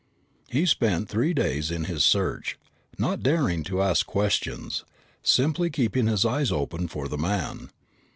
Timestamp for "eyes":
6.25-6.51